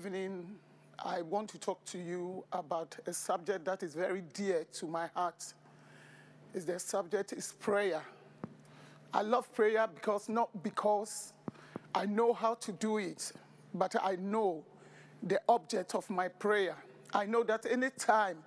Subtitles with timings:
[0.00, 0.46] evening,
[1.04, 5.08] I want to talk to you about a subject that is very dear to my
[5.08, 5.52] heart.
[6.54, 8.02] Is the subject is prayer.
[9.12, 11.34] I love prayer because not because
[11.94, 13.30] I know how to do it,
[13.74, 14.64] but I know
[15.22, 16.76] the object of my prayer.
[17.12, 18.38] I know that any time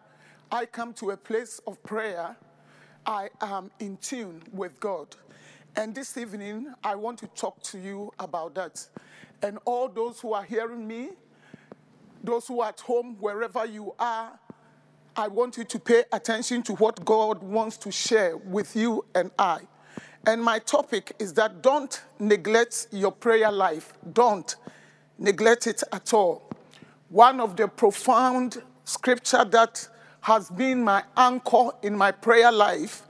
[0.52, 2.36] I come to a place of prayer,
[3.06, 5.16] I am in tune with God.
[5.76, 8.88] And this evening, I want to talk to you about that.
[9.44, 11.10] And all those who are hearing me,
[12.24, 14.40] those who are at home, wherever you are,
[15.16, 19.30] I want you to pay attention to what God wants to share with you and
[19.38, 19.60] I.
[20.26, 23.94] And my topic is that don't neglect your prayer life.
[24.14, 24.56] Don't
[25.20, 26.50] neglect it at all.
[27.10, 29.88] One of the profound scripture that
[30.22, 33.04] has been my anchor in my prayer life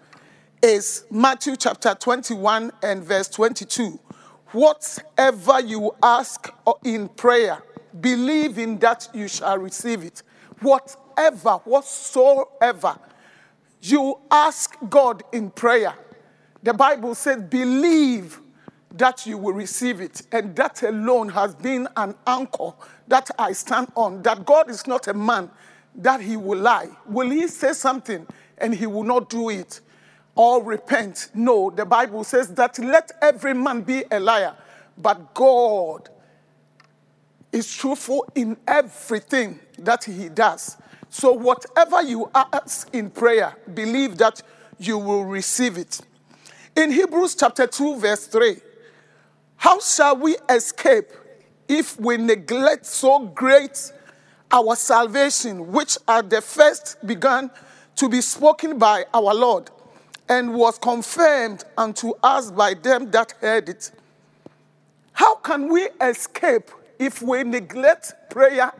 [0.62, 4.00] is Matthew chapter 21 and verse 22.
[4.52, 6.52] Whatever you ask
[6.84, 7.62] in prayer,
[8.00, 10.24] believe in that you shall receive it.
[10.60, 12.98] Whatever, whatsoever
[13.82, 15.94] you ask God in prayer,
[16.62, 18.40] the Bible says, believe
[18.94, 20.22] that you will receive it.
[20.32, 22.74] And that alone has been an anchor
[23.08, 24.22] that I stand on.
[24.22, 25.50] That God is not a man
[25.96, 26.90] that he will lie.
[27.06, 28.26] Will he say something
[28.58, 29.82] and he will not do it?
[30.36, 31.30] Or repent?
[31.36, 34.56] No, the Bible says that let every man be a liar,
[34.98, 36.10] but God
[37.54, 40.76] is truthful in everything that he does.
[41.10, 44.42] So, whatever you ask in prayer, believe that
[44.80, 46.02] you will receive it.
[46.76, 48.58] In Hebrews chapter 2, verse 3,
[49.58, 51.06] how shall we escape
[51.68, 53.94] if we neglect so great
[54.52, 57.52] our salvation, which at the first began
[57.96, 59.70] to be spoken by our Lord,
[60.28, 63.92] and was confirmed unto us by them that heard it?
[65.12, 68.72] How can we escape if we neglect prayer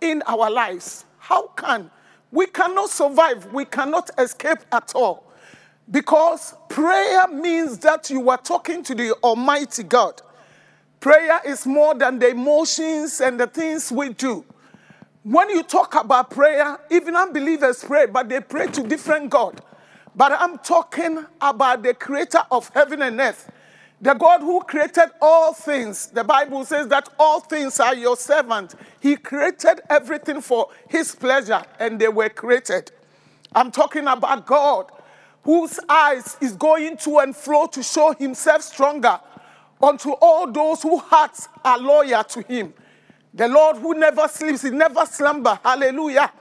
[0.00, 1.04] in our lives?
[1.18, 1.90] How can?
[2.30, 5.24] We cannot survive, we cannot escape at all.
[5.90, 10.20] Because prayer means that you are talking to the Almighty God.
[11.00, 14.44] Prayer is more than the emotions and the things we do.
[15.22, 19.62] When you talk about prayer, even unbelievers pray, but they pray to different God.
[20.14, 23.50] But I'm talking about the creator of heaven and earth.
[24.00, 28.76] The God who created all things, the Bible says that all things are your servant.
[29.00, 32.92] He created everything for his pleasure, and they were created.
[33.52, 34.92] I'm talking about God,
[35.42, 39.18] whose eyes is going to and fro to show himself stronger
[39.82, 42.74] unto all those whose hearts are loyal to him.
[43.34, 45.58] The Lord who never sleeps, he never slumber.
[45.62, 46.32] Hallelujah.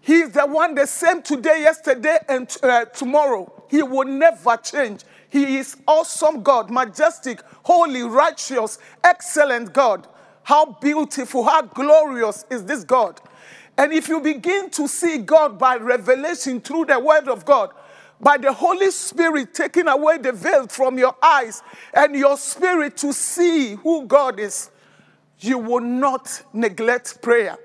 [0.00, 3.64] He is the one the same today, yesterday, and uh, tomorrow.
[3.68, 5.02] He will never change.
[5.36, 10.08] He is awesome God, majestic, holy, righteous, excellent God.
[10.42, 13.20] How beautiful, how glorious is this God.
[13.76, 17.68] And if you begin to see God by revelation through the word of God,
[18.18, 23.12] by the Holy Spirit taking away the veil from your eyes and your spirit to
[23.12, 24.70] see who God is,
[25.40, 27.58] you will not neglect prayer.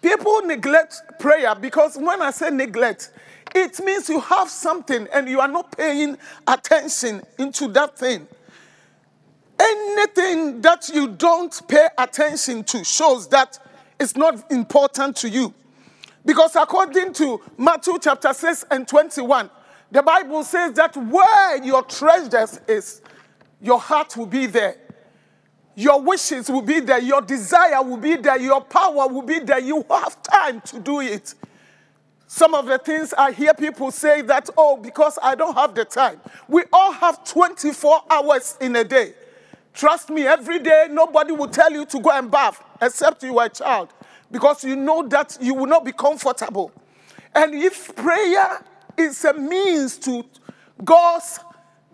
[0.00, 3.12] People neglect prayer because when I say neglect,
[3.54, 8.26] it means you have something and you are not paying attention into that thing.
[9.58, 13.58] Anything that you don't pay attention to shows that
[14.00, 15.54] it's not important to you.
[16.24, 19.50] Because according to Matthew chapter 6 and 21,
[19.90, 23.02] the Bible says that where your treasures is,
[23.60, 24.76] your heart will be there.
[25.74, 27.00] Your wishes will be there.
[27.00, 28.38] Your desire will be there.
[28.38, 29.58] Your power will be there.
[29.58, 31.34] You have time to do it.
[32.34, 35.84] Some of the things I hear people say that, oh, because I don't have the
[35.84, 36.18] time.
[36.48, 39.12] We all have 24 hours in a day.
[39.74, 43.44] Trust me, every day nobody will tell you to go and bath except you are
[43.44, 43.92] a child
[44.30, 46.72] because you know that you will not be comfortable.
[47.34, 48.64] And if prayer
[48.96, 50.24] is a means to
[50.82, 51.38] God's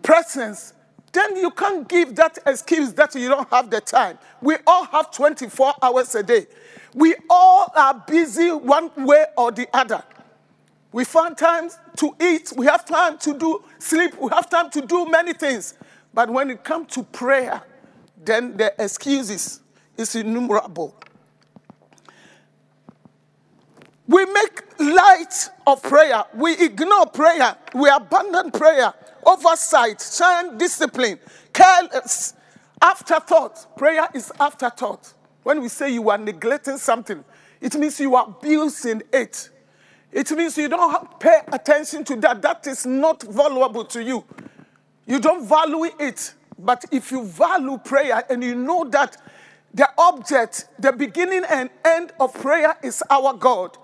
[0.01, 0.71] presence,
[1.11, 4.17] then you can't give that excuse that you don't have the time.
[4.41, 6.47] We all have 24 hours a day.
[6.93, 10.01] We all are busy one way or the other.
[10.91, 14.81] We find time to eat, we have time to do sleep, we have time to
[14.81, 15.75] do many things.
[16.13, 17.61] But when it comes to prayer,
[18.17, 19.61] then the excuses
[19.97, 20.95] is innumerable.
[24.07, 26.23] We make light of prayer.
[26.33, 27.55] We ignore prayer.
[27.75, 28.91] We abandon prayer.
[29.23, 31.19] Oversight, shine discipline,
[31.53, 32.33] careless,
[32.81, 33.77] afterthought.
[33.77, 35.13] Prayer is afterthought.
[35.43, 37.23] When we say you are neglecting something,
[37.61, 39.51] it means you are abusing it.
[40.11, 42.41] It means you don't pay attention to that.
[42.41, 44.25] That is not valuable to you.
[45.05, 46.33] You don't value it.
[46.57, 49.17] But if you value prayer and you know that
[49.73, 53.77] the object, the beginning and end of prayer is our God,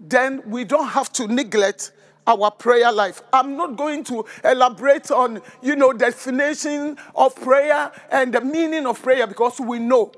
[0.00, 1.92] then we don't have to neglect
[2.26, 3.22] our prayer life.
[3.32, 9.00] I'm not going to elaborate on, you know, definition of prayer and the meaning of
[9.00, 10.10] prayer because we know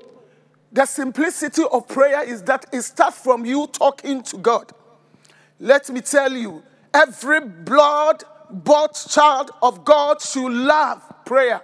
[0.71, 4.71] the simplicity of prayer is that it starts from you talking to God.
[5.59, 6.63] Let me tell you,
[6.93, 11.61] every blood bought child of God should love prayer.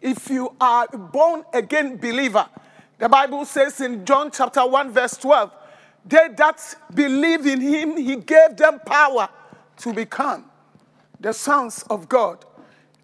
[0.00, 2.46] If you are a born again believer,
[2.98, 5.52] the Bible says in John chapter 1, verse 12,
[6.06, 9.28] they that believe in him, he gave them power
[9.78, 10.50] to become
[11.18, 12.44] the sons of God.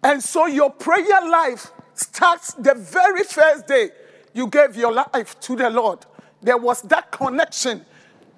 [0.03, 3.89] And so your prayer life starts the very first day
[4.33, 6.05] you gave your life to the Lord.
[6.41, 7.85] There was that connection.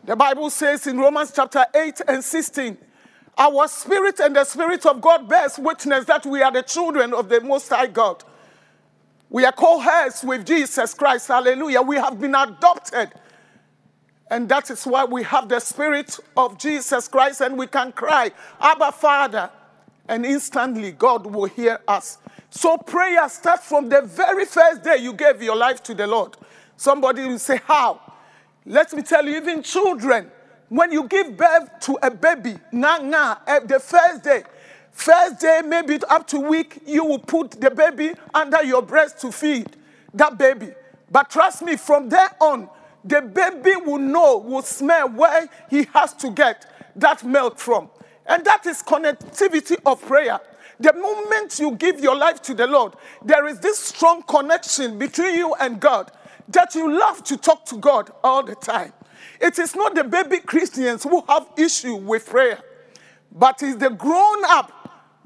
[0.04, 2.78] The Bible says in Romans chapter 8 and 16,
[3.38, 7.30] our spirit and the spirit of God bears witness that we are the children of
[7.30, 8.24] the Most High God.
[9.30, 11.28] We are co heirs with Jesus Christ.
[11.28, 11.82] Hallelujah.
[11.82, 13.12] We have been adopted
[14.30, 18.32] and that is why we have the Spirit of Jesus Christ and we can cry,
[18.60, 19.50] Abba, Father.
[20.08, 22.18] And instantly God will hear us.
[22.50, 26.36] So prayer starts from the very first day you gave your life to the Lord.
[26.78, 28.02] Somebody will say, How?
[28.70, 30.30] Let me tell you, even children,
[30.70, 34.44] when you give birth to a baby, nah, nah, eh, the first day,
[34.92, 39.32] first day, maybe up to week, you will put the baby under your breast to
[39.32, 39.76] feed
[40.14, 40.70] that baby.
[41.10, 42.70] But trust me, from there on,
[43.04, 47.90] the baby will know, will smell where he has to get that milk from.
[48.28, 50.40] And that is connectivity of prayer.
[50.80, 52.94] The moment you give your life to the Lord,
[53.26, 56.12] there is this strong connection between you and God
[56.50, 58.94] that you love to talk to God all the time.
[59.40, 62.60] It is not the baby Christians who have issue with prayer,
[63.32, 64.74] but it's the grown up,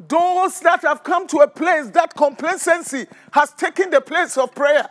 [0.07, 4.89] those that have come to a place that complacency has taken the place of prayer.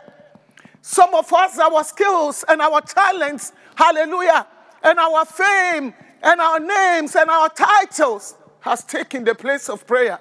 [0.81, 4.45] Some of us, our skills and our talents, hallelujah,
[4.81, 10.19] and our fame and our names and our titles has taken the place of prayer.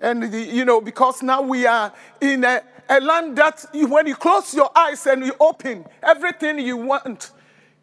[0.00, 4.16] And, you know, because now we are in a, a land that you, when you
[4.16, 7.30] close your eyes and you open, everything you want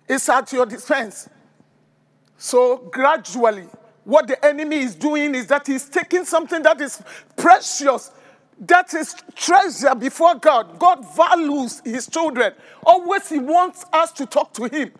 [0.08, 1.30] is at your dispense.
[2.38, 3.68] So gradually,
[4.04, 7.02] what the enemy is doing is that he's taking something that is
[7.36, 8.12] precious
[8.62, 10.80] that is treasure before God.
[10.80, 12.54] God values his children.
[12.86, 14.92] Always he wants us to talk to him.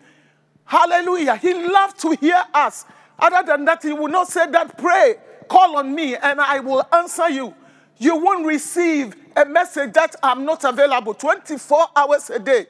[0.64, 1.36] Hallelujah.
[1.36, 2.84] He loves to hear us.
[3.18, 5.14] Other than that, he will not say that pray,
[5.48, 7.54] call on me, and I will answer you.
[7.98, 12.66] You won't receive a message that I'm not available 24 hours a day.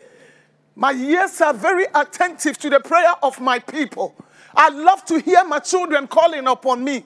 [0.74, 4.14] My ears are very attentive to the prayer of my people.
[4.54, 7.04] I love to hear my children calling upon me.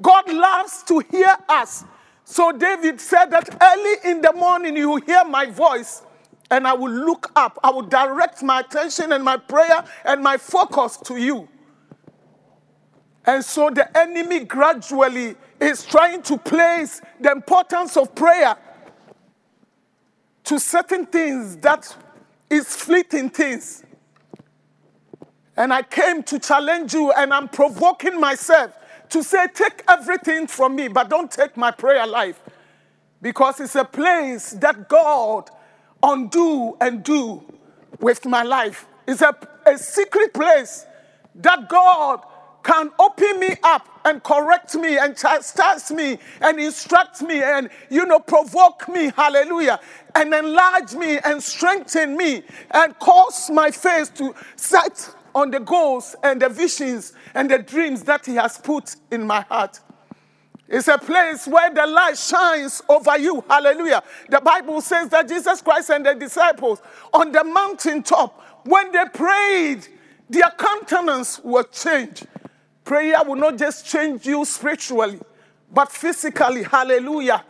[0.00, 1.84] God loves to hear us.
[2.24, 6.02] So David said that early in the morning you will hear my voice
[6.50, 7.58] and I will look up.
[7.62, 11.48] I will direct my attention and my prayer and my focus to you.
[13.26, 18.56] And so the enemy gradually is trying to place the importance of prayer
[20.44, 21.96] to certain things that
[22.50, 23.82] is fleeting things.
[25.56, 28.72] And I came to challenge you and I'm provoking myself
[29.10, 32.40] to say, Take everything from me, but don't take my prayer life.
[33.22, 35.48] Because it's a place that God
[36.02, 37.42] undo and do
[38.00, 38.86] with my life.
[39.06, 39.34] It's a,
[39.66, 40.84] a secret place
[41.36, 42.20] that God
[42.64, 48.04] can open me up and correct me and chastise me and instruct me and, you
[48.06, 49.78] know, provoke me, hallelujah,
[50.14, 52.42] and enlarge me and strengthen me
[52.72, 58.02] and cause my face to set on the goals and the visions and the dreams
[58.04, 59.80] that He has put in my heart.
[60.66, 63.44] It's a place where the light shines over you.
[63.48, 64.02] Hallelujah.
[64.30, 66.80] The Bible says that Jesus Christ and the disciples
[67.12, 69.86] on the mountaintop, when they prayed,
[70.30, 72.26] their countenance was changed.
[72.84, 75.18] Prayer will not just change you spiritually,
[75.72, 76.62] but physically.
[76.62, 77.44] Hallelujah.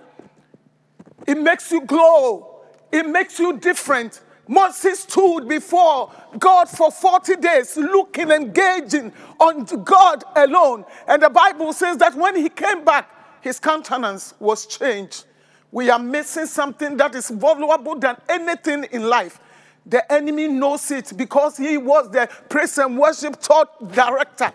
[1.27, 2.63] It makes you glow,
[2.93, 4.21] it makes you different.
[4.47, 9.11] Moses stood before God for 40 days, looking, engaging
[9.41, 10.85] on God alone.
[11.09, 13.09] And the Bible says that when he came back,
[13.41, 15.25] his countenance was changed.
[15.73, 19.41] We are missing something that is valuable than anything in life.
[19.87, 24.53] The enemy knows it because he was the praise and worship taught director.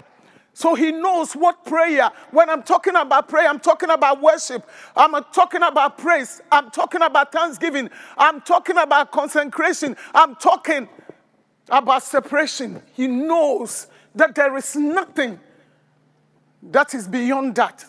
[0.59, 5.13] So he knows what prayer, when I'm talking about prayer, I'm talking about worship, I'm
[5.31, 10.89] talking about praise, I'm talking about thanksgiving, I'm talking about consecration, I'm talking
[11.69, 12.81] about separation.
[12.93, 15.39] He knows that there is nothing
[16.61, 17.85] that is beyond that.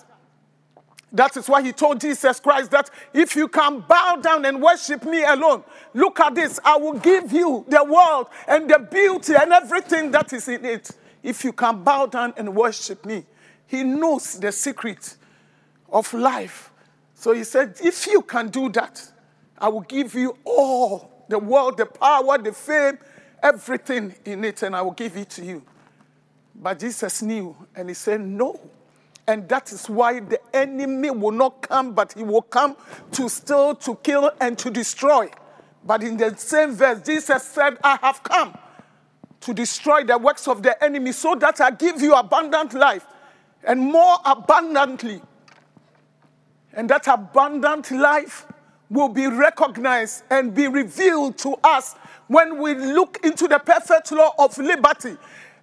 [1.11, 5.05] That is why he told Jesus Christ that if you can bow down and worship
[5.05, 9.53] me alone, look at this, I will give you the world and the beauty and
[9.53, 10.93] everything that is in it.
[11.23, 13.25] If you can bow down and worship me,
[13.67, 15.17] he knows the secret
[15.91, 16.73] of life.
[17.15, 19.07] So he said, if you can do that,
[19.59, 22.99] I will give you all the world, the power, the fame,
[23.43, 25.63] everything in it, and I will give it to you.
[26.55, 28.59] But Jesus knew, and he said, no.
[29.27, 32.77] And that is why the enemy will not come, but he will come
[33.13, 35.31] to steal, to kill, and to destroy.
[35.85, 38.57] But in the same verse, Jesus said, I have come
[39.41, 43.07] to destroy the works of the enemy so that I give you abundant life
[43.65, 45.21] and more abundantly.
[46.73, 48.47] And that abundant life
[48.91, 51.95] will be recognized and be revealed to us
[52.29, 55.17] when we look into the perfect law of liberty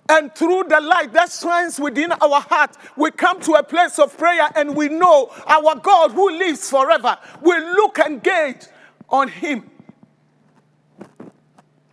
[0.10, 4.18] and through the light that shines within our heart, we come to a place of
[4.18, 7.18] prayer and we know our God who lives forever.
[7.42, 8.70] We look and gaze
[9.10, 9.70] on Him.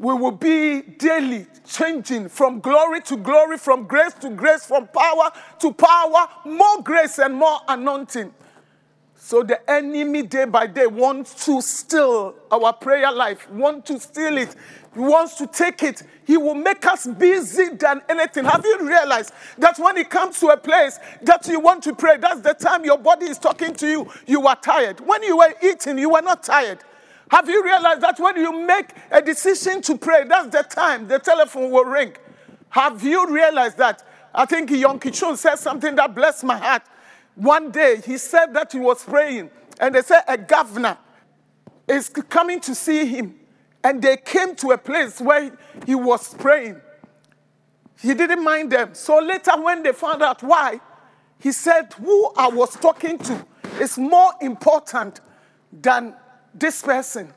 [0.05, 5.33] We will be daily changing from glory to glory, from grace to grace, from power
[5.61, 8.35] to power, more grace and more anointing.
[9.17, 14.37] So the enemy day by day wants to steal our prayer life, wants to steal
[14.37, 14.55] it,
[14.93, 16.03] he wants to take it.
[16.27, 18.45] He will make us busy than anything.
[18.45, 22.19] Have you realized that when it comes to a place that you want to pray,
[22.19, 25.01] that's the time your body is talking to you, you are tired.
[25.01, 26.85] When you were eating, you were not tired.
[27.35, 31.19] Have you realized that when you make a decision to pray, that's the time the
[31.19, 32.13] telephone will ring?
[32.69, 34.07] Have you realized that?
[34.33, 36.83] I think Yonggi Cho said something that blessed my heart.
[37.35, 39.51] One day he said that he was praying,
[39.81, 40.97] and they said a governor
[41.89, 43.35] is coming to see him.
[43.83, 46.81] And they came to a place where he was praying.
[48.01, 48.95] He didn't mind them.
[48.95, 50.81] So later, when they found out why,
[51.41, 53.45] he said, Who I was talking to
[53.81, 55.21] is more important
[55.73, 56.15] than
[56.55, 57.33] this person.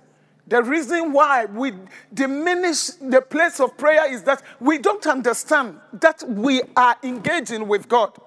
[0.48, 1.74] The reason why we
[2.14, 7.90] diminish the place of prayer is that we don't understand that we are engaging with
[7.90, 8.18] God.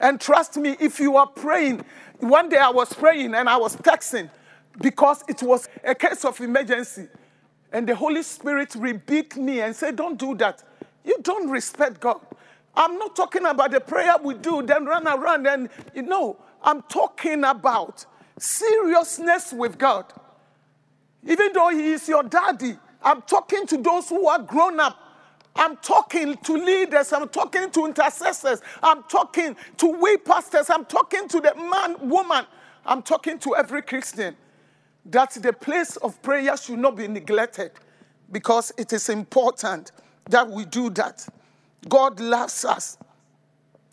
[0.00, 1.84] And trust me, if you are praying,
[2.18, 4.28] one day I was praying and I was texting
[4.80, 7.08] because it was a case of emergency.
[7.72, 10.64] And the Holy Spirit rebuked me and said, Don't do that.
[11.04, 12.20] You don't respect God.
[12.74, 16.82] I'm not talking about the prayer we do, then run around and, you know, I'm
[16.82, 18.06] talking about
[18.38, 20.12] seriousness with God.
[21.26, 25.08] Even though He is your daddy, I'm talking to those who are grown up
[25.58, 27.12] I'm talking to leaders.
[27.12, 28.62] I'm talking to intercessors.
[28.80, 30.70] I'm talking to we pastors.
[30.70, 32.46] I'm talking to the man, woman.
[32.86, 34.36] I'm talking to every Christian
[35.06, 37.72] that the place of prayer should not be neglected
[38.30, 39.90] because it is important
[40.30, 41.26] that we do that.
[41.88, 42.96] God loves us.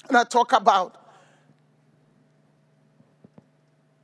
[0.08, 1.04] And I talk about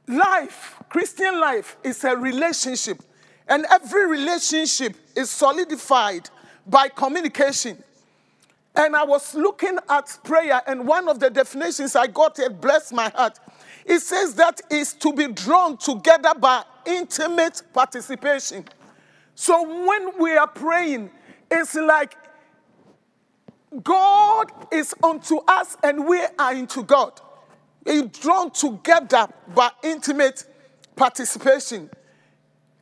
[0.07, 3.03] life, Christian life is a relationship.
[3.51, 6.29] And every relationship is solidified
[6.65, 7.83] by communication.
[8.73, 12.93] And I was looking at prayer, and one of the definitions I got it blessed
[12.93, 13.37] my heart.
[13.85, 18.63] It says that is to be drawn together by intimate participation.
[19.35, 21.11] So when we are praying,
[21.51, 22.15] it's like
[23.83, 27.19] God is unto us and we are into God.
[27.85, 30.45] We're drawn together by intimate
[30.95, 31.89] participation.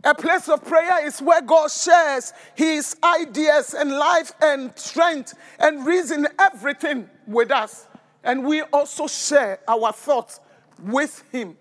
[0.04, 5.86] A place of prayer is where God shares his ideas and life and strength and
[5.86, 7.86] reason, everything with us.
[8.24, 10.40] And we also share our thoughts
[10.82, 11.58] with him.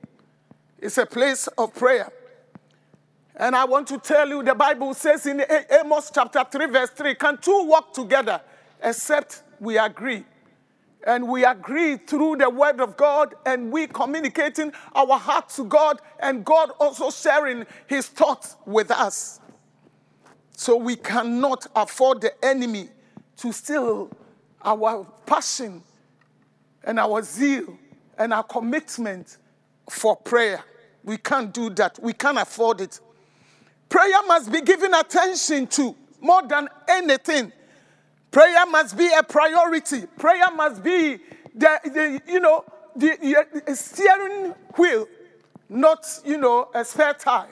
[0.78, 2.12] It's a place of prayer.
[3.34, 7.14] And I want to tell you the Bible says in Amos chapter 3, verse 3
[7.16, 8.40] can two walk together
[8.82, 10.24] except we agree?
[11.06, 16.00] And we agree through the word of God and we communicating our heart to God
[16.20, 19.40] and God also sharing his thoughts with us.
[20.52, 22.88] So we cannot afford the enemy
[23.38, 24.10] to steal
[24.64, 25.82] our passion
[26.82, 27.78] and our zeal
[28.18, 29.36] and our commitment
[29.88, 30.62] for prayer.
[31.04, 32.02] We can't do that.
[32.02, 33.00] We can't afford it.
[33.88, 37.52] Prayer must be given attention to more than anything.
[38.30, 40.06] Prayer must be a priority.
[40.18, 41.18] Prayer must be
[41.54, 45.06] the, the you know, the, the steering wheel,
[45.68, 47.48] not, you know, a spare tire.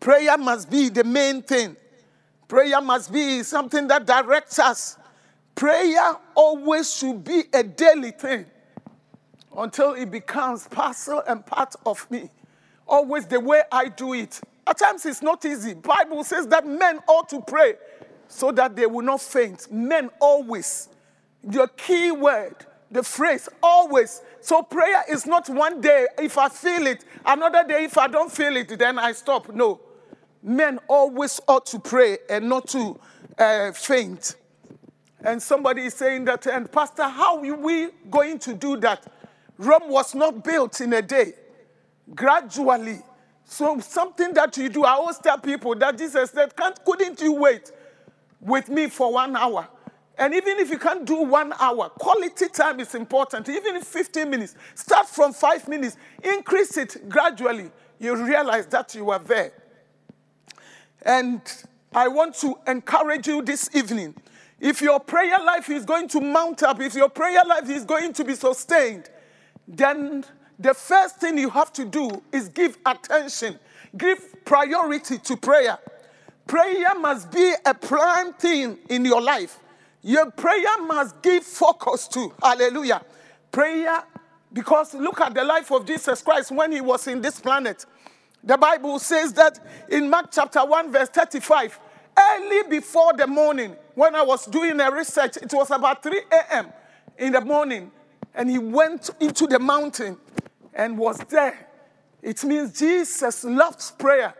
[0.00, 1.76] Prayer must be the main thing.
[2.46, 4.96] Prayer must be something that directs us.
[5.54, 8.46] Prayer always should be a daily thing
[9.56, 12.30] until it becomes parcel and part of me.
[12.86, 14.40] Always the way I do it.
[14.66, 15.74] At times it's not easy.
[15.74, 17.74] Bible says that men ought to pray
[18.28, 19.70] so that they will not faint.
[19.72, 20.88] Men always,
[21.42, 22.54] the key word,
[22.90, 27.84] the phrase always So prayer is not one day if I feel it, another day
[27.84, 29.52] if I don't feel it, then I stop.
[29.52, 29.80] No.
[30.42, 32.98] Men always ought to pray and not to
[33.38, 34.36] uh, faint.
[35.22, 39.04] And somebody is saying that, and Pastor, how are we going to do that?
[39.58, 41.32] Rome was not built in a day,
[42.14, 43.00] gradually.
[43.44, 47.32] So, something that you do, I always tell people that Jesus said, Can't, couldn't you
[47.32, 47.72] wait
[48.40, 49.68] with me for one hour?
[50.18, 53.48] And even if you can't do one hour, quality time is important.
[53.48, 57.70] Even if 15 minutes, start from five minutes, increase it gradually.
[58.00, 59.52] You realize that you are there.
[61.02, 61.40] And
[61.94, 64.14] I want to encourage you this evening.
[64.60, 68.12] If your prayer life is going to mount up, if your prayer life is going
[68.14, 69.08] to be sustained,
[69.68, 70.24] then
[70.58, 73.58] the first thing you have to do is give attention,
[73.96, 75.78] give priority to prayer.
[76.48, 79.60] Prayer must be a prime thing in your life.
[80.02, 82.32] Your prayer must give focus to.
[82.42, 83.02] Hallelujah.
[83.52, 84.02] Prayer,
[84.50, 87.84] because look at the life of Jesus Christ when he was in this planet.
[88.42, 89.58] The Bible says that
[89.90, 91.78] in Mark chapter 1, verse 35,
[92.18, 96.72] early before the morning, when I was doing a research, it was about 3 a.m.
[97.18, 97.90] in the morning,
[98.34, 100.16] and he went into the mountain
[100.72, 101.68] and was there.
[102.22, 104.34] It means Jesus loves prayer.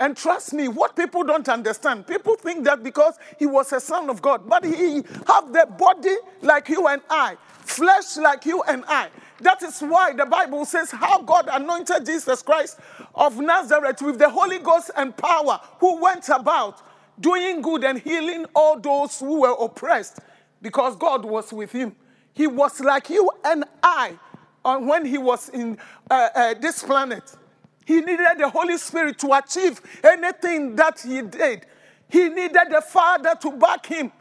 [0.00, 4.08] And trust me, what people don't understand, people think that because he was a son
[4.08, 8.82] of God, but he have the body like you and I, flesh like you and
[8.88, 9.10] I.
[9.42, 12.80] That is why the Bible says how God anointed Jesus Christ
[13.14, 16.80] of Nazareth with the Holy Ghost and power, who went about
[17.20, 20.20] doing good and healing all those who were oppressed,
[20.62, 21.94] because God was with him.
[22.32, 24.18] He was like you and I
[24.64, 25.76] when he was in
[26.10, 27.36] uh, uh, this planet.
[27.84, 31.66] He needed the Holy Spirit to achieve anything that he did.
[32.08, 34.12] He needed the Father to back him.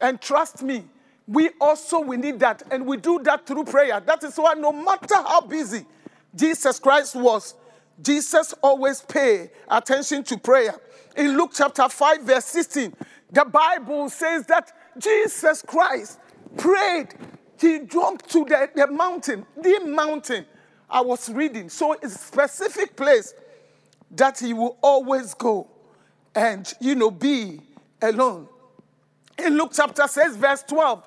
[0.00, 0.84] And trust me,
[1.26, 4.00] we also we need that and we do that through prayer.
[4.00, 5.86] That is why no matter how busy
[6.34, 7.54] Jesus Christ was,
[8.02, 10.74] Jesus always pay attention to prayer.
[11.16, 12.94] In Luke chapter 5 verse 16,
[13.30, 16.18] the Bible says that Jesus Christ
[16.56, 17.14] prayed.
[17.60, 20.44] He jumped to the, the mountain, the mountain,
[20.88, 21.68] I was reading.
[21.68, 23.34] So it's a specific place
[24.12, 25.68] that he will always go
[26.34, 27.60] and, you know, be
[28.02, 28.48] alone.
[29.38, 31.02] In Luke chapter 6, verse 12,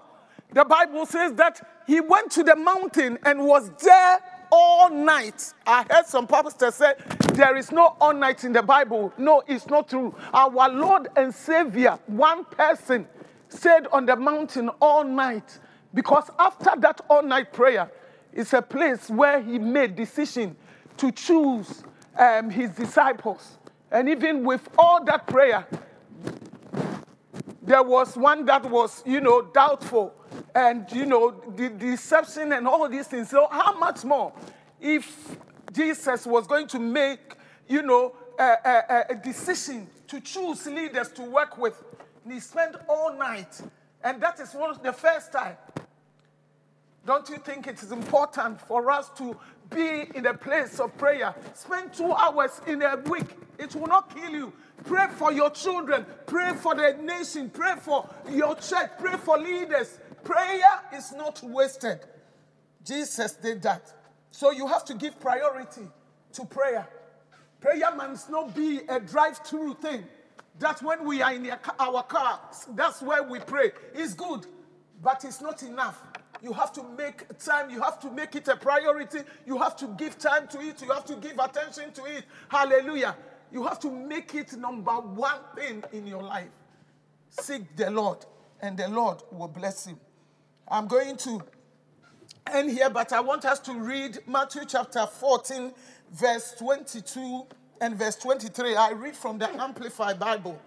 [0.54, 4.20] the Bible says that he went to the mountain and was there
[4.52, 5.54] all night.
[5.66, 6.94] I heard some pastors say
[7.34, 9.14] there is no all night in the Bible.
[9.18, 10.16] No, it's not true.
[10.34, 13.08] Our Lord and Savior, one person,
[13.50, 15.60] stayed on the mountain all night
[15.94, 17.90] because after that all night prayer,
[18.38, 20.56] it's a place where he made decision
[20.98, 21.84] to choose
[22.16, 23.58] um, his disciples.
[23.92, 25.66] And even with all that prayer,
[27.64, 30.14] there was one that was, you know, doubtful
[30.54, 33.32] and, you know, the deception and all these things.
[33.32, 34.32] So, how much more
[34.80, 35.36] if
[35.74, 37.34] Jesus was going to make,
[37.68, 41.84] you know, a, a, a decision to choose leaders to work with?
[42.24, 43.60] And he spent all night.
[44.04, 45.58] And that is one of the first time
[47.08, 49.36] don't you think it is important for us to
[49.70, 51.34] be in a place of prayer?
[51.54, 53.28] Spend two hours in a week.
[53.58, 54.54] It will not kill you.
[54.84, 56.06] Pray for your children.
[56.26, 57.50] Pray for the nation.
[57.50, 58.92] Pray for your church.
[59.00, 60.00] Pray for leaders.
[60.26, 62.02] Prayer is not wasted.
[62.84, 63.94] Jesus did that.
[64.32, 65.88] So you have to give priority
[66.34, 66.88] to prayer.
[67.62, 70.04] Prayer must not be a drive through thing.
[70.60, 72.42] That when we are in our car,
[72.76, 73.72] that's where we pray.
[73.94, 74.46] It's good,
[75.02, 76.02] but it's not enough.
[76.42, 77.70] You have to make time.
[77.70, 79.20] You have to make it a priority.
[79.46, 80.82] You have to give time to it.
[80.82, 82.26] You have to give attention to it.
[82.50, 83.16] Hallelujah.
[83.52, 86.50] You have to make it number one thing in your life.
[87.30, 88.26] Seek the Lord,
[88.62, 89.98] and the Lord will bless you.
[90.68, 91.42] I'm going to
[92.52, 95.72] end here, but I want us to read Matthew chapter 14,
[96.12, 97.46] verse 22
[97.82, 98.76] and verse 23.
[98.76, 100.60] I read from the Amplified Bible.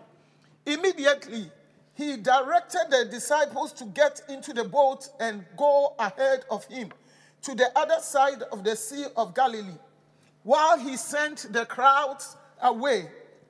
[0.65, 1.51] Immediately,
[1.95, 6.91] he directed the disciples to get into the boat and go ahead of him
[7.43, 9.79] to the other side of the Sea of Galilee,
[10.43, 13.09] while he sent the crowds away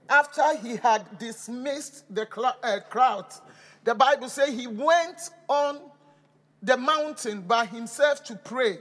[0.08, 2.26] after he had dismissed the
[2.62, 3.40] uh, crowds.
[3.84, 5.80] The Bible says he went on
[6.62, 8.78] the mountain by himself to pray.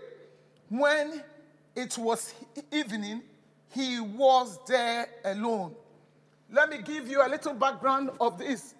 [0.69, 1.23] When
[1.75, 2.33] it was
[2.71, 3.21] evening,
[3.73, 5.75] he was there alone.
[6.51, 8.73] Let me give you a little background of this.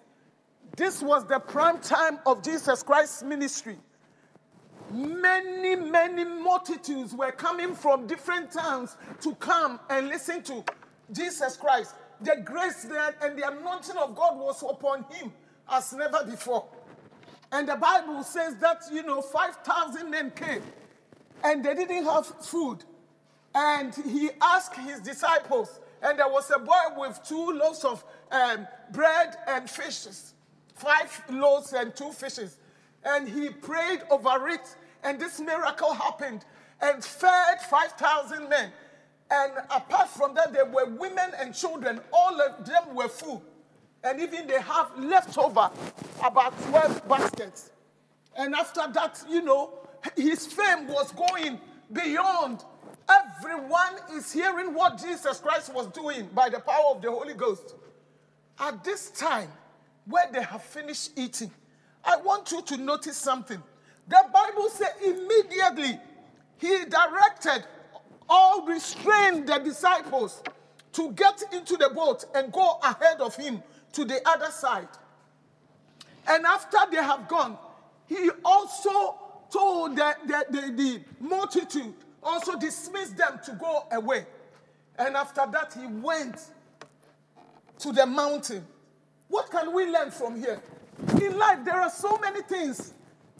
[0.76, 3.78] This was the prime time of Jesus Christ's ministry.
[4.92, 10.64] Many, many multitudes were coming from different towns to come and listen to
[11.12, 11.94] Jesus Christ.
[12.22, 15.32] The grace there and the anointing of God was upon him
[15.70, 16.66] as never before.
[17.52, 20.62] And the Bible says that, you know, 5,000 men came.
[21.44, 22.84] and they didn't have food.
[23.54, 28.66] And he asked his disciples, and there was a boy with two loaves of um,
[28.92, 30.34] bread and fishes,
[30.80, 32.56] five loaves and two fishes.
[33.04, 36.44] And he prayed over it, and this miracle happened
[36.80, 38.72] and fed 5,000 men.
[39.30, 42.00] And apart from that, there were women and children.
[42.12, 43.42] All of them were full.
[44.02, 45.70] And even they have leftover
[46.24, 47.70] about 12 baskets.
[48.36, 49.74] And after that, you know,
[50.16, 51.60] his fame was going
[51.92, 52.64] beyond.
[53.08, 57.74] Everyone is hearing what Jesus Christ was doing by the power of the Holy Ghost.
[58.58, 59.48] At this time,
[60.10, 61.50] where they have finished eating,
[62.04, 63.62] I want you to notice something.
[64.08, 65.98] The Bible says immediately
[66.58, 67.64] he directed
[68.28, 70.42] or restrained the disciples
[70.92, 74.88] to get into the boat and go ahead of him to the other side.
[76.28, 77.56] And after they have gone,
[78.06, 79.18] he also
[79.50, 84.26] told the, the, the, the multitude, also dismissed them to go away.
[84.98, 86.36] And after that, he went
[87.78, 88.66] to the mountain.
[89.30, 90.60] What can we learn from here?
[91.22, 92.94] In life, there are so many things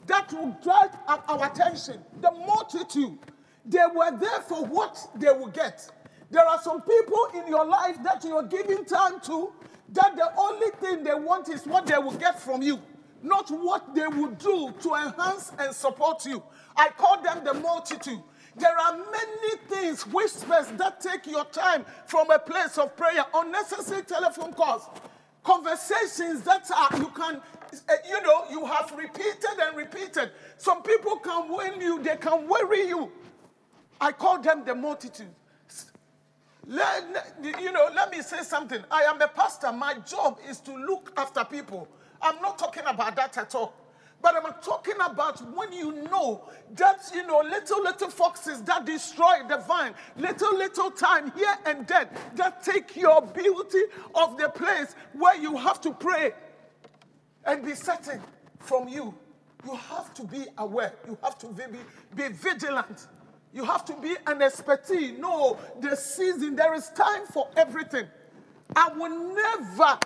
[0.07, 1.99] that will drive our attention.
[2.21, 3.19] The multitude,
[3.65, 5.91] they were there for what they will get.
[6.31, 9.51] There are some people in your life that you're giving time to,
[9.89, 12.79] that the only thing they want is what they will get from you,
[13.21, 16.41] not what they will do to enhance and support you.
[16.77, 18.23] I call them the multitude.
[18.55, 24.03] There are many things, whispers that take your time from a place of prayer, unnecessary
[24.03, 24.87] telephone calls,
[25.43, 27.41] conversations that are, you can,
[27.89, 30.31] eh, you know, you have repeated and repeated.
[30.57, 33.11] Some people can win you, they can worry you.
[33.99, 35.29] I call them the multitude.
[36.67, 38.81] Let, you know, let me say something.
[38.91, 39.71] I am a pastor.
[39.71, 41.87] My job is to look after people.
[42.21, 43.73] I'm not talking about that at all.
[44.21, 49.39] But I'm talking about when you know that, you know, little, little foxes that destroy
[49.47, 53.81] the vine, little, little time here and there that take your beauty
[54.15, 56.33] of the place where you have to pray
[57.45, 58.21] and be certain
[58.59, 59.13] from you.
[59.65, 60.93] You have to be aware.
[61.07, 61.63] You have to be,
[62.15, 63.07] be vigilant.
[63.53, 65.17] You have to be an expertise.
[65.19, 68.05] No, the season, there is time for everything.
[68.75, 69.99] I will never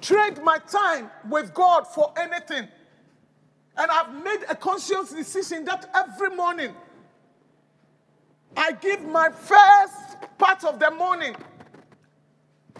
[0.00, 2.68] trade my time with God for anything.
[3.76, 6.74] And I've made a conscious decision that every morning
[8.56, 11.34] I give my first part of the morning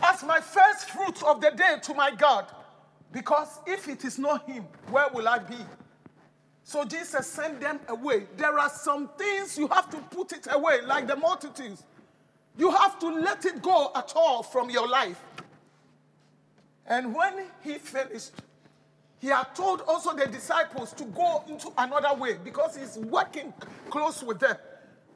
[0.03, 2.47] as my first fruit of the day to my God.
[3.13, 5.57] Because if it is not Him, where will I be?
[6.65, 8.27] So Jesus sent them away.
[8.37, 11.85] There are some things you have to put it away, like the multitudes.
[12.57, 15.21] You have to let it go at all from your life.
[16.87, 18.33] And when he finished,
[19.25, 23.55] he had told also the disciples to go into another way because he's working
[23.89, 24.55] close with them.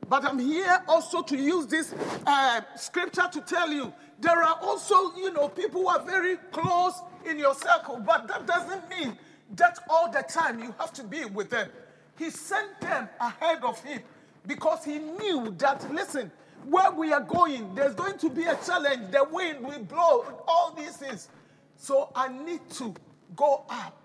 [0.09, 1.95] But I'm here also to use this
[2.27, 7.03] uh, scripture to tell you there are also, you know, people who are very close
[7.27, 9.19] in your circle, but that doesn't mean
[9.57, 11.69] that all the time you have to be with them.
[12.17, 14.01] He sent them ahead of him
[14.47, 16.33] because he knew that, listen,
[16.65, 19.11] where we are going, there's going to be a challenge.
[19.11, 21.29] The wind will blow, all these things.
[21.77, 22.95] So I need to
[23.37, 24.01] go up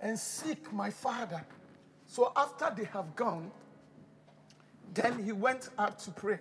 [0.00, 1.44] and seek my father.
[2.06, 3.50] So after they have gone,
[4.94, 6.38] then he went up to pray.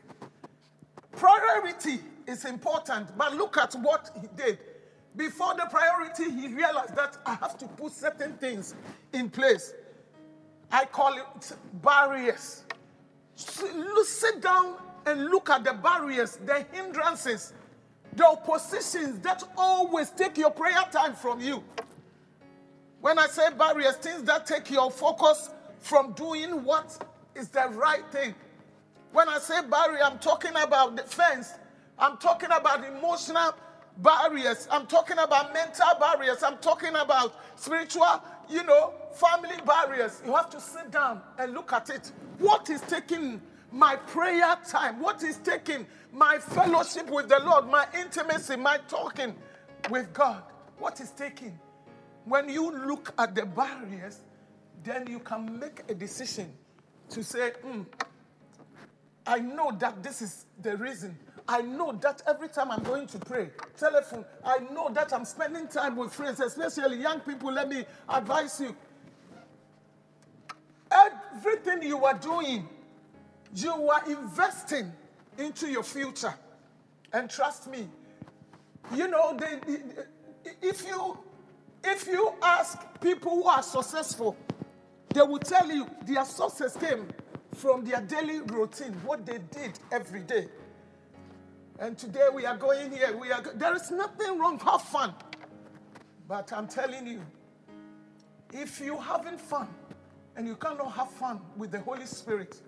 [1.12, 4.60] Priority is important, but look at what he did.
[5.16, 8.76] Before the priority, he realized that I have to put certain things
[9.14, 9.74] in place.
[10.72, 12.64] I call it barriers.
[13.36, 17.54] Sit down and look at the barriers, the hindrances,
[18.16, 21.64] the oppositions that always take your prayer time from you.
[23.02, 26.98] When I say barriers, things that take your focus from doing what
[27.36, 28.36] is the right thing.
[29.12, 31.54] When I say barrier, I'm talking about defense.
[31.98, 33.56] I'm talking about emotional
[33.98, 34.68] barriers.
[34.70, 36.44] I'm talking about mental barriers.
[36.44, 40.22] I'm talking about spiritual, you know, family barriers.
[40.26, 42.12] You have to sit down and look at it.
[42.38, 45.00] What is taking my prayer time?
[45.00, 49.36] What is taking my fellowship with the Lord, my intimacy, my talking
[49.90, 50.44] with God?
[50.78, 51.58] What is taking?
[52.30, 54.20] When you look at the barriers,
[54.84, 56.54] then you can make a decision
[57.10, 57.86] to say, mm,
[59.28, 61.18] I know that this is the reason
[61.50, 65.68] I know that every time I'm going to pray, telephone, I know that I'm spending
[65.68, 67.52] time with friends, especially young people.
[67.52, 68.76] Let me advise you.
[70.92, 72.70] Everything you are doing,
[73.56, 74.92] you are investing
[75.40, 76.36] into your future.
[77.14, 77.88] And trust me,
[78.94, 79.60] you know, they,
[80.62, 81.18] if you
[81.84, 84.36] if you ask people who are successful,
[85.14, 87.08] they will tell you their success came
[87.56, 90.48] from their daily routine, what they did every day.
[91.80, 93.16] And today we are going here.
[93.18, 93.42] We are.
[93.56, 94.60] There is nothing wrong.
[94.60, 95.14] Have fun.
[96.28, 97.22] But I'm telling you,
[98.54, 99.68] if you're having fun
[100.36, 102.62] and you cannot have fun with the Holy Spirit,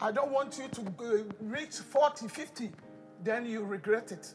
[0.00, 2.70] I don't want you to reach 40, 50,
[3.24, 4.34] then you regret it.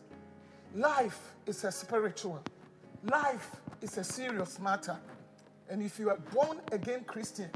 [0.76, 2.44] Life is a spiritual.
[3.04, 4.98] Life is a serious matter.
[5.70, 7.50] And if you are born again Christian,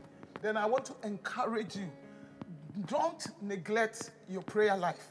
[0.44, 1.89] then I want to encourage you.
[2.86, 5.08] Don't neglect your prayer life.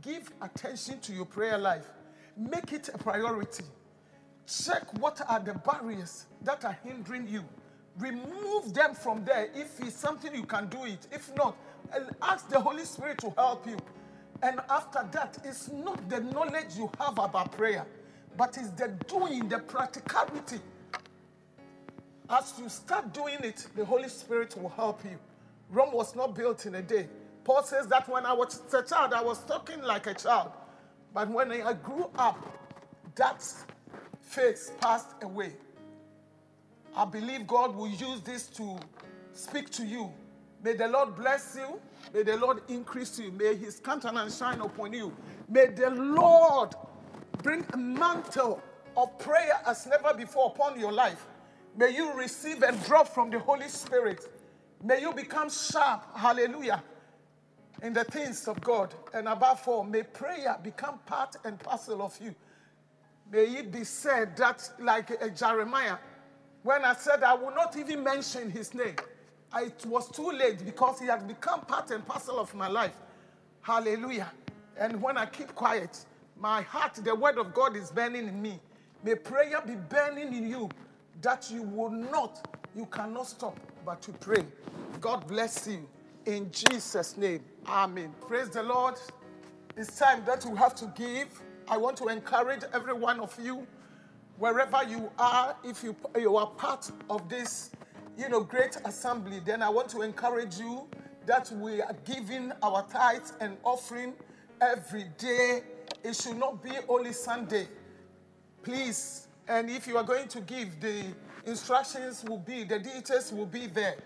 [0.00, 1.90] Give attention to your prayer life.
[2.36, 3.64] Make it a priority.
[4.46, 7.44] Check what are the barriers that are hindering you.
[7.98, 9.48] Remove them from there.
[9.54, 11.06] If it's something you can do it.
[11.12, 11.56] If not,
[12.22, 13.76] ask the Holy Spirit to help you.
[14.42, 17.84] And after that, it's not the knowledge you have about prayer,
[18.38, 20.60] but it's the doing, the practicality.
[22.30, 25.18] As you start doing it, the Holy Spirit will help you.
[25.70, 27.08] Rome was not built in a day.
[27.42, 30.52] Paul says that when I was a child, I was talking like a child.
[31.12, 32.38] But when I grew up,
[33.16, 33.44] that
[34.20, 35.52] face passed away.
[36.94, 38.78] I believe God will use this to
[39.32, 40.12] speak to you.
[40.62, 41.80] May the Lord bless you.
[42.14, 43.32] May the Lord increase you.
[43.32, 45.12] May his countenance shine upon you.
[45.48, 46.74] May the Lord
[47.42, 48.62] bring a mantle
[48.96, 51.26] of prayer as never before upon your life.
[51.76, 54.26] May you receive a drop from the Holy Spirit.
[54.82, 56.04] May you become sharp.
[56.16, 56.82] Hallelujah.
[57.82, 58.94] In the things of God.
[59.14, 62.34] And above all, may prayer become part and parcel of you.
[63.30, 65.96] May it be said that, like uh, Jeremiah,
[66.62, 68.96] when I said I will not even mention his name,
[69.56, 72.96] it was too late because he had become part and parcel of my life.
[73.62, 74.32] Hallelujah.
[74.78, 76.04] And when I keep quiet,
[76.40, 78.60] my heart, the word of God is burning in me.
[79.04, 80.68] May prayer be burning in you
[81.22, 84.44] that you will not, you cannot stop but to pray.
[85.00, 85.88] God bless you.
[86.26, 88.12] In Jesus' name, Amen.
[88.26, 88.94] Praise the Lord.
[89.76, 91.28] It's time that we have to give.
[91.68, 93.66] I want to encourage every one of you,
[94.38, 97.70] wherever you are, if you, you are part of this
[98.18, 100.86] you know, great assembly, then I want to encourage you
[101.26, 104.14] that we are giving our tithes and offering
[104.60, 105.62] every day.
[106.02, 107.68] It should not be only Sunday.
[108.62, 111.04] Please, and if you are going to give, the
[111.46, 113.96] instructions will be, the details will be there.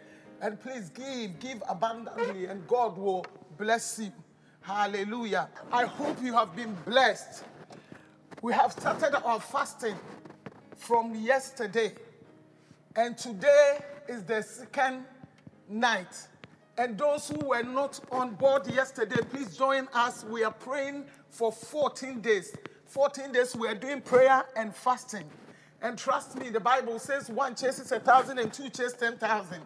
[0.41, 3.25] And please give, give abundantly, and God will
[3.57, 4.13] bless you.
[4.61, 5.49] Hallelujah.
[5.73, 7.45] I hope you have been blessed.
[8.43, 9.97] We have started our fasting
[10.77, 11.93] from yesterday.
[12.97, 13.79] And today
[14.09, 15.05] is the second
[15.69, 16.29] night.
[16.79, 20.25] And those who were not on board yesterday, please join us.
[20.25, 22.55] We are praying for 14 days.
[22.87, 25.25] 14 days we are doing prayer and fasting.
[25.83, 29.63] And trust me, the Bible says one chases a thousand and two chases ten thousand.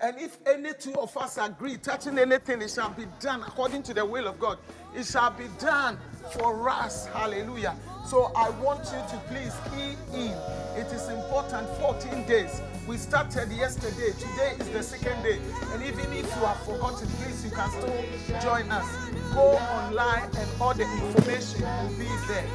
[0.00, 3.94] And if any two of us agree touching anything, it shall be done according to
[3.94, 4.58] the will of God.
[4.96, 5.98] It shall be done
[6.32, 7.06] for us.
[7.06, 7.76] Hallelujah.
[8.08, 10.32] So I want you to please key in.
[10.80, 12.62] It is important 14 days.
[12.86, 14.12] We started yesterday.
[14.12, 15.38] Today is the second day.
[15.74, 18.86] And even if you have forgotten, please, you can still join us.
[19.34, 22.46] Go online and all the information will be there.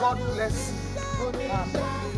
[0.00, 0.74] God bless
[1.20, 1.28] you.
[1.28, 2.17] Amen.